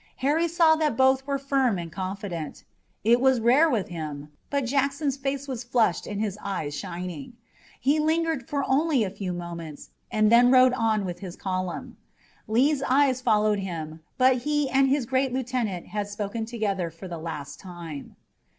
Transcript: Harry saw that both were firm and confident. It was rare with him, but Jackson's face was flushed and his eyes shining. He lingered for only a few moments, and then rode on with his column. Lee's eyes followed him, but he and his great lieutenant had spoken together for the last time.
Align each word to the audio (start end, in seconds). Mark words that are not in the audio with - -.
Harry 0.25 0.47
saw 0.47 0.75
that 0.75 0.97
both 0.97 1.27
were 1.27 1.37
firm 1.37 1.77
and 1.77 1.91
confident. 1.91 2.63
It 3.03 3.21
was 3.21 3.39
rare 3.39 3.69
with 3.69 3.89
him, 3.89 4.29
but 4.49 4.65
Jackson's 4.65 5.15
face 5.15 5.47
was 5.47 5.63
flushed 5.63 6.07
and 6.07 6.19
his 6.19 6.39
eyes 6.43 6.73
shining. 6.75 7.33
He 7.79 7.99
lingered 7.99 8.49
for 8.49 8.65
only 8.67 9.03
a 9.03 9.11
few 9.11 9.31
moments, 9.31 9.91
and 10.11 10.31
then 10.31 10.49
rode 10.49 10.73
on 10.73 11.05
with 11.05 11.19
his 11.19 11.35
column. 11.35 11.97
Lee's 12.47 12.81
eyes 12.87 13.21
followed 13.21 13.59
him, 13.59 13.99
but 14.17 14.37
he 14.37 14.67
and 14.71 14.89
his 14.89 15.05
great 15.05 15.33
lieutenant 15.33 15.85
had 15.89 16.07
spoken 16.07 16.47
together 16.47 16.89
for 16.89 17.07
the 17.07 17.19
last 17.19 17.59
time. 17.59 18.15